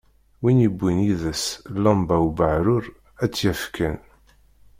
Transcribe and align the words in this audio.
Win 0.41 0.63
yewwin 0.63 0.99
yid-s 1.05 1.43
llamba 1.81 2.15
ubeεṛur 2.27 2.83
ad 3.23 3.29
tt-yaf 3.31 3.61
kan. 3.75 3.97